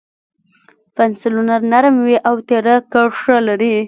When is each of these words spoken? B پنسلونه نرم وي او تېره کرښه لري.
B 0.03 0.03
پنسلونه 0.95 1.55
نرم 1.71 1.95
وي 2.05 2.17
او 2.27 2.35
تېره 2.47 2.75
کرښه 2.91 3.37
لري. 3.47 3.73